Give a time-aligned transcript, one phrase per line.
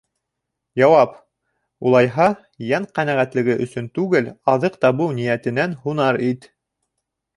[0.81, 1.11] Яуап:
[1.89, 2.27] Улайһа,
[2.69, 6.49] йән ҡәнәғәтлеге өсөн түгел, аҙыҡ табыу ниәтенән һунар ит.